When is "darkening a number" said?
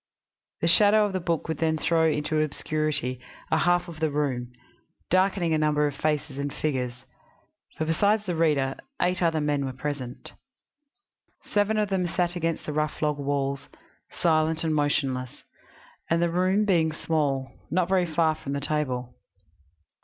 5.11-5.85